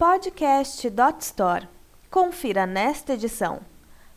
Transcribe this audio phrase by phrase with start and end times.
[0.00, 1.68] Podcast.store.
[2.10, 3.60] Confira nesta edição.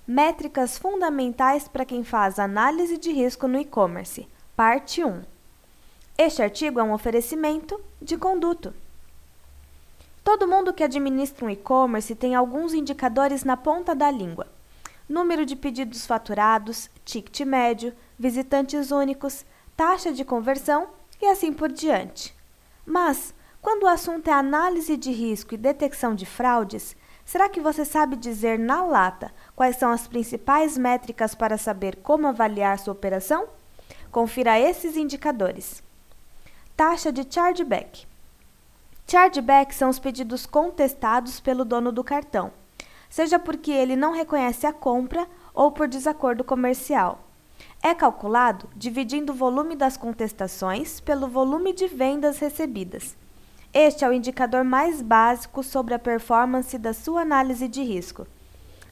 [0.07, 4.25] Métricas fundamentais para quem faz análise de risco no e-commerce,
[4.55, 5.23] parte 1.
[6.17, 8.73] Este artigo é um oferecimento de conduto.
[10.23, 14.47] Todo mundo que administra um e-commerce tem alguns indicadores na ponta da língua:
[15.10, 19.45] número de pedidos faturados, ticket médio, visitantes únicos,
[19.76, 20.88] taxa de conversão
[21.22, 22.34] e assim por diante.
[22.86, 23.36] Mas,
[23.73, 26.95] quando o assunto é análise de risco e detecção de fraudes,
[27.26, 32.27] será que você sabe dizer na lata quais são as principais métricas para saber como
[32.27, 33.48] avaliar sua operação?
[34.12, 35.82] Confira esses indicadores.
[36.77, 38.05] Taxa de chargeback.
[39.08, 42.54] Chargeback são os pedidos contestados pelo dono do cartão,
[43.10, 47.27] seja porque ele não reconhece a compra ou por desacordo comercial.
[47.82, 53.18] É calculado dividindo o volume das contestações pelo volume de vendas recebidas.
[53.73, 58.27] Este é o indicador mais básico sobre a performance da sua análise de risco.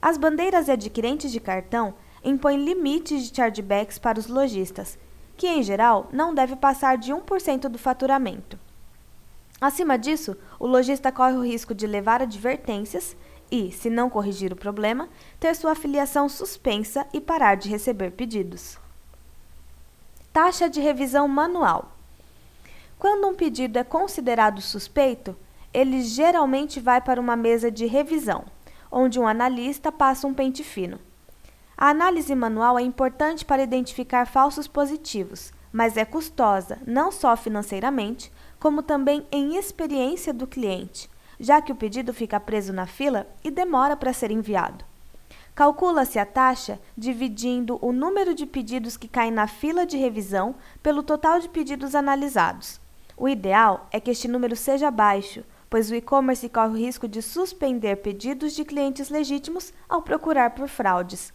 [0.01, 1.93] As bandeiras e adquirentes de cartão
[2.23, 4.97] impõem limites de chargebacks para os lojistas,
[5.37, 8.57] que em geral não deve passar de 1% do faturamento.
[9.59, 13.15] Acima disso, o lojista corre o risco de levar advertências
[13.51, 15.07] e, se não corrigir o problema,
[15.39, 18.79] ter sua afiliação suspensa e parar de receber pedidos.
[20.33, 22.00] Taxa de revisão manual.
[23.01, 25.35] Quando um pedido é considerado suspeito,
[25.73, 28.45] ele geralmente vai para uma mesa de revisão,
[28.91, 30.99] onde um analista passa um pente fino.
[31.75, 38.31] A análise manual é importante para identificar falsos positivos, mas é custosa não só financeiramente,
[38.59, 43.49] como também em experiência do cliente, já que o pedido fica preso na fila e
[43.49, 44.85] demora para ser enviado.
[45.55, 51.01] Calcula-se a taxa dividindo o número de pedidos que caem na fila de revisão pelo
[51.01, 52.79] total de pedidos analisados.
[53.17, 57.21] O ideal é que este número seja baixo, pois o e-commerce corre o risco de
[57.21, 61.33] suspender pedidos de clientes legítimos ao procurar por fraudes.